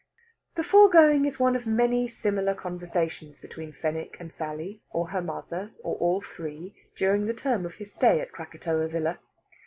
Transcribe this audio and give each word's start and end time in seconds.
The 0.55 0.63
foregoing 0.63 1.25
is 1.25 1.39
one 1.39 1.55
of 1.55 1.67
many 1.67 2.07
similar 2.07 2.55
conversations 2.55 3.39
between 3.39 3.71
Fenwick 3.71 4.17
and 4.19 4.33
Sally, 4.33 4.81
or 4.89 5.09
her 5.09 5.21
mother, 5.21 5.73
or 5.83 5.95
all 5.97 6.21
three, 6.21 6.73
during 6.95 7.27
the 7.27 7.35
term 7.35 7.67
of 7.67 7.75
his 7.75 7.93
stay 7.93 8.19
at 8.19 8.31
Krakatoa 8.31 8.87
Villa. 8.87 9.19